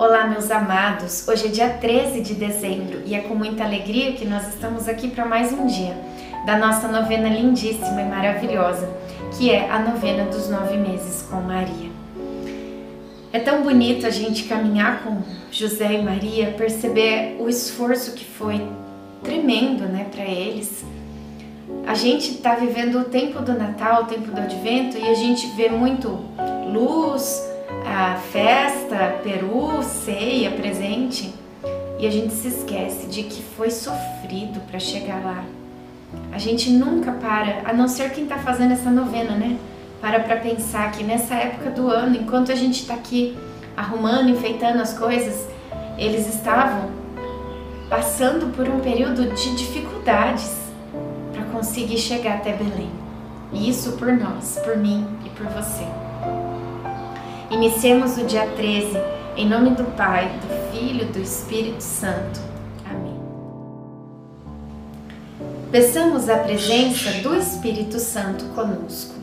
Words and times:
Olá, 0.00 0.26
meus 0.26 0.50
amados! 0.50 1.28
Hoje 1.28 1.48
é 1.48 1.50
dia 1.50 1.68
13 1.68 2.22
de 2.22 2.32
dezembro 2.32 3.02
e 3.04 3.14
é 3.14 3.20
com 3.20 3.34
muita 3.34 3.64
alegria 3.64 4.14
que 4.14 4.24
nós 4.24 4.48
estamos 4.48 4.88
aqui 4.88 5.08
para 5.08 5.26
mais 5.26 5.52
um 5.52 5.66
dia 5.66 5.94
da 6.46 6.56
nossa 6.56 6.88
novena 6.88 7.28
lindíssima 7.28 8.00
e 8.00 8.06
maravilhosa, 8.06 8.88
que 9.36 9.50
é 9.50 9.70
a 9.70 9.78
novena 9.78 10.24
dos 10.24 10.48
nove 10.48 10.78
meses 10.78 11.20
com 11.30 11.36
Maria. 11.42 11.90
É 13.30 13.40
tão 13.40 13.62
bonito 13.62 14.06
a 14.06 14.10
gente 14.10 14.44
caminhar 14.44 15.02
com 15.02 15.18
José 15.52 15.92
e 15.92 16.02
Maria, 16.02 16.54
perceber 16.56 17.36
o 17.38 17.46
esforço 17.46 18.14
que 18.14 18.24
foi 18.24 18.66
tremendo 19.22 19.82
né, 19.82 20.06
para 20.10 20.24
eles. 20.24 20.82
A 21.86 21.92
gente 21.92 22.36
está 22.36 22.54
vivendo 22.54 23.00
o 23.00 23.04
tempo 23.04 23.42
do 23.42 23.52
Natal, 23.52 24.04
o 24.04 24.06
tempo 24.06 24.30
do 24.30 24.40
Advento, 24.40 24.96
e 24.96 25.06
a 25.06 25.14
gente 25.14 25.46
vê 25.48 25.68
muito 25.68 26.24
luz, 26.72 27.49
a 27.90 28.14
festa, 28.14 29.18
peru, 29.24 29.82
ceia, 29.82 30.52
presente, 30.52 31.34
e 31.98 32.06
a 32.06 32.10
gente 32.10 32.32
se 32.32 32.46
esquece 32.46 33.08
de 33.08 33.24
que 33.24 33.42
foi 33.42 33.68
sofrido 33.68 34.60
para 34.70 34.78
chegar 34.78 35.20
lá. 35.24 35.44
A 36.32 36.38
gente 36.38 36.70
nunca 36.70 37.10
para, 37.12 37.62
a 37.64 37.72
não 37.72 37.88
ser 37.88 38.10
quem 38.12 38.24
está 38.24 38.38
fazendo 38.38 38.72
essa 38.72 38.90
novena, 38.90 39.32
né? 39.32 39.58
Para 40.00 40.20
para 40.20 40.36
pensar 40.36 40.92
que 40.92 41.02
nessa 41.02 41.34
época 41.34 41.70
do 41.70 41.90
ano, 41.90 42.16
enquanto 42.16 42.52
a 42.52 42.54
gente 42.54 42.80
está 42.82 42.94
aqui 42.94 43.36
arrumando, 43.76 44.30
enfeitando 44.30 44.80
as 44.80 44.96
coisas, 44.96 45.48
eles 45.98 46.32
estavam 46.32 46.90
passando 47.88 48.54
por 48.54 48.68
um 48.68 48.78
período 48.78 49.34
de 49.34 49.56
dificuldades 49.56 50.54
para 51.32 51.42
conseguir 51.46 51.98
chegar 51.98 52.36
até 52.36 52.52
Belém. 52.52 52.90
E 53.52 53.68
isso 53.68 53.92
por 53.92 54.12
nós, 54.12 54.60
por 54.64 54.76
mim 54.76 55.04
e 55.26 55.28
por 55.30 55.46
você. 55.48 56.09
Iniciemos 57.50 58.16
o 58.16 58.24
dia 58.24 58.46
13, 58.46 58.96
em 59.36 59.48
nome 59.48 59.70
do 59.70 59.82
Pai, 59.96 60.30
do 60.40 60.70
Filho 60.70 61.06
do 61.06 61.18
Espírito 61.18 61.82
Santo. 61.82 62.38
Amém. 62.88 63.20
Peçamos 65.72 66.28
a 66.28 66.36
presença 66.36 67.10
do 67.22 67.34
Espírito 67.34 67.98
Santo 67.98 68.44
conosco. 68.54 69.16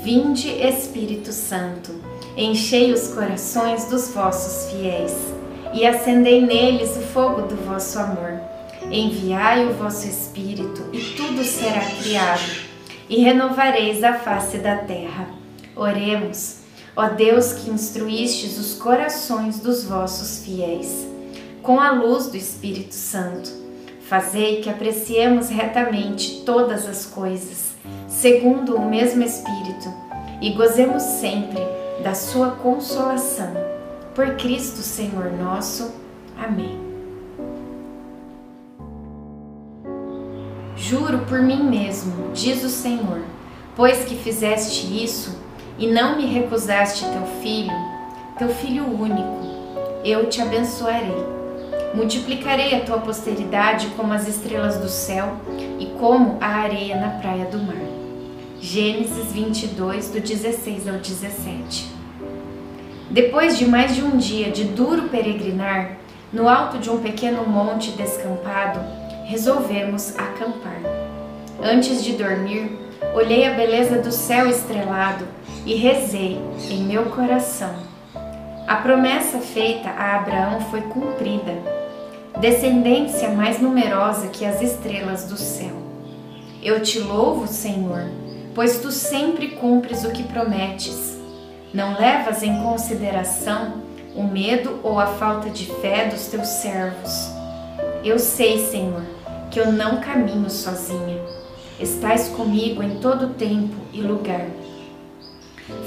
Vinde, 0.00 0.48
Espírito 0.48 1.32
Santo, 1.32 2.00
enchei 2.36 2.92
os 2.92 3.08
corações 3.08 3.86
dos 3.86 4.14
vossos 4.14 4.70
fiéis 4.70 5.16
e 5.72 5.84
acendei 5.84 6.40
neles 6.40 6.96
o 6.96 7.00
fogo 7.00 7.42
do 7.42 7.56
vosso 7.56 7.98
amor. 7.98 8.40
Enviai 8.92 9.66
o 9.66 9.74
vosso 9.74 10.06
Espírito 10.06 10.88
e 10.92 11.00
tudo 11.16 11.42
será 11.42 11.80
criado, 11.80 12.62
e 13.08 13.20
renovareis 13.24 14.04
a 14.04 14.14
face 14.14 14.58
da 14.58 14.76
terra. 14.76 15.26
Oremos. 15.74 16.63
Ó 16.96 17.08
Deus 17.08 17.52
que 17.52 17.70
instruístes 17.70 18.56
os 18.56 18.74
corações 18.74 19.58
dos 19.58 19.82
vossos 19.82 20.44
fiéis, 20.44 21.06
com 21.60 21.80
a 21.80 21.90
luz 21.90 22.28
do 22.28 22.36
Espírito 22.36 22.94
Santo, 22.94 23.50
fazei 24.08 24.60
que 24.60 24.70
apreciemos 24.70 25.48
retamente 25.48 26.42
todas 26.46 26.86
as 26.86 27.04
coisas, 27.04 27.72
segundo 28.06 28.76
o 28.76 28.88
mesmo 28.88 29.24
Espírito, 29.24 29.92
e 30.40 30.50
gozemos 30.50 31.02
sempre 31.02 31.60
da 32.02 32.14
sua 32.14 32.52
consolação. 32.52 33.52
Por 34.14 34.36
Cristo 34.36 34.78
Senhor 34.78 35.32
nosso. 35.32 35.92
Amém. 36.38 36.78
Juro 40.76 41.20
por 41.26 41.40
mim 41.40 41.64
mesmo, 41.64 42.30
diz 42.32 42.62
o 42.62 42.68
Senhor, 42.68 43.22
pois 43.74 44.04
que 44.04 44.14
fizeste 44.14 45.02
isso, 45.02 45.36
e 45.78 45.86
não 45.86 46.16
me 46.16 46.26
recusaste 46.26 47.04
teu 47.04 47.26
filho, 47.42 47.72
teu 48.38 48.48
filho 48.48 48.84
único, 48.84 49.40
eu 50.04 50.28
te 50.28 50.40
abençoarei. 50.40 51.34
Multiplicarei 51.94 52.74
a 52.74 52.80
tua 52.80 52.98
posteridade 52.98 53.86
como 53.96 54.12
as 54.12 54.26
estrelas 54.28 54.76
do 54.78 54.88
céu 54.88 55.36
e 55.78 55.86
como 55.98 56.38
a 56.40 56.46
areia 56.46 56.96
na 56.96 57.10
praia 57.20 57.44
do 57.46 57.58
mar. 57.58 57.76
Gênesis 58.60 59.32
22, 59.32 60.10
do 60.10 60.20
16 60.20 60.88
ao 60.88 60.96
17. 60.96 61.86
Depois 63.10 63.56
de 63.58 63.66
mais 63.66 63.94
de 63.94 64.02
um 64.02 64.16
dia 64.16 64.50
de 64.50 64.64
duro 64.64 65.08
peregrinar, 65.08 65.98
no 66.32 66.48
alto 66.48 66.78
de 66.78 66.90
um 66.90 66.98
pequeno 67.00 67.46
monte 67.46 67.92
descampado, 67.92 68.80
resolvemos 69.26 70.18
acampar. 70.18 70.80
Antes 71.62 72.02
de 72.02 72.14
dormir, 72.14 72.76
olhei 73.14 73.46
a 73.46 73.54
beleza 73.54 73.98
do 73.98 74.10
céu 74.10 74.48
estrelado 74.48 75.24
e 75.64 75.74
rezei 75.74 76.40
em 76.70 76.84
meu 76.84 77.06
coração. 77.06 77.74
A 78.66 78.76
promessa 78.76 79.38
feita 79.38 79.90
a 79.90 80.16
Abraão 80.16 80.60
foi 80.70 80.80
cumprida, 80.82 81.62
descendência 82.40 83.28
mais 83.28 83.60
numerosa 83.60 84.28
que 84.28 84.44
as 84.44 84.62
estrelas 84.62 85.24
do 85.24 85.36
céu. 85.36 85.82
Eu 86.62 86.82
te 86.82 86.98
louvo, 86.98 87.46
Senhor, 87.46 88.08
pois 88.54 88.78
tu 88.78 88.90
sempre 88.90 89.48
cumpres 89.48 90.04
o 90.04 90.10
que 90.10 90.22
prometes. 90.22 91.18
Não 91.72 91.98
levas 91.98 92.42
em 92.42 92.62
consideração 92.62 93.82
o 94.14 94.22
medo 94.22 94.80
ou 94.82 94.98
a 94.98 95.06
falta 95.06 95.50
de 95.50 95.66
fé 95.66 96.06
dos 96.06 96.26
teus 96.28 96.48
servos. 96.48 97.30
Eu 98.04 98.18
sei, 98.18 98.64
Senhor, 98.66 99.02
que 99.50 99.60
eu 99.60 99.72
não 99.72 100.00
caminho 100.00 100.48
sozinha. 100.48 101.20
Estás 101.78 102.28
comigo 102.28 102.82
em 102.82 102.98
todo 103.00 103.34
tempo 103.34 103.74
e 103.92 104.00
lugar. 104.00 104.46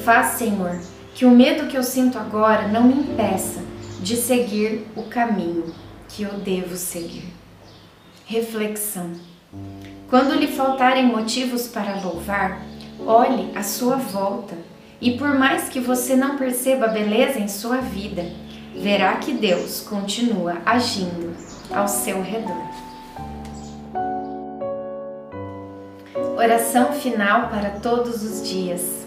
Faz, 0.03 0.38
Senhor, 0.38 0.79
que 1.13 1.25
o 1.25 1.31
medo 1.31 1.67
que 1.67 1.77
eu 1.77 1.83
sinto 1.83 2.17
agora 2.17 2.67
não 2.67 2.83
me 2.83 2.93
impeça 2.93 3.61
de 3.99 4.15
seguir 4.15 4.88
o 4.95 5.03
caminho 5.03 5.73
que 6.07 6.23
eu 6.23 6.33
devo 6.33 6.75
seguir. 6.75 7.33
Reflexão. 8.25 9.11
Quando 10.09 10.35
lhe 10.35 10.47
faltarem 10.47 11.05
motivos 11.05 11.67
para 11.67 12.01
louvar, 12.01 12.61
olhe 13.05 13.51
à 13.55 13.63
sua 13.63 13.97
volta 13.97 14.55
e, 14.99 15.17
por 15.17 15.38
mais 15.38 15.69
que 15.69 15.79
você 15.79 16.15
não 16.15 16.38
perceba 16.38 16.85
a 16.85 16.89
beleza 16.89 17.39
em 17.39 17.47
sua 17.47 17.77
vida, 17.77 18.25
verá 18.75 19.15
que 19.15 19.33
Deus 19.33 19.81
continua 19.81 20.57
agindo 20.65 21.35
ao 21.71 21.88
seu 21.88 22.21
redor. 22.21 22.67
Oração 26.38 26.94
final 26.94 27.49
para 27.49 27.71
todos 27.79 28.23
os 28.23 28.47
dias. 28.47 29.06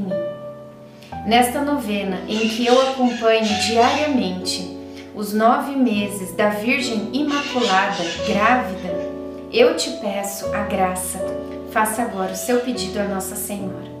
Nesta 1.31 1.61
novena, 1.61 2.19
em 2.27 2.49
que 2.49 2.65
eu 2.65 2.89
acompanho 2.89 3.45
diariamente 3.65 4.77
os 5.15 5.31
nove 5.31 5.77
meses 5.77 6.33
da 6.33 6.49
Virgem 6.49 7.09
Imaculada 7.13 8.03
grávida, 8.27 8.89
eu 9.49 9.77
te 9.77 9.91
peço 9.91 10.47
a 10.53 10.63
graça. 10.63 11.19
Faça 11.71 12.01
agora 12.01 12.33
o 12.33 12.35
seu 12.35 12.59
pedido 12.59 12.99
a 12.99 13.05
Nossa 13.05 13.37
Senhora. 13.37 14.00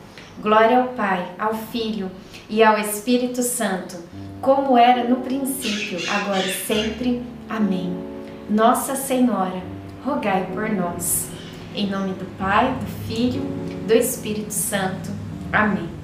Glória 0.41 0.79
ao 0.79 0.87
Pai, 0.89 1.35
ao 1.37 1.53
Filho 1.53 2.09
e 2.49 2.63
ao 2.63 2.75
Espírito 2.79 3.43
Santo, 3.43 3.95
como 4.41 4.75
era 4.75 5.07
no 5.07 5.17
princípio, 5.17 5.99
agora 6.09 6.43
e 6.43 6.53
sempre. 6.53 7.21
Amém. 7.47 7.95
Nossa 8.49 8.95
Senhora, 8.95 9.61
rogai 10.03 10.49
por 10.51 10.67
nós. 10.69 11.29
Em 11.75 11.87
nome 11.87 12.13
do 12.13 12.25
Pai, 12.39 12.73
do 12.73 13.07
Filho, 13.07 13.43
do 13.87 13.93
Espírito 13.93 14.51
Santo. 14.51 15.11
Amém. 15.53 16.00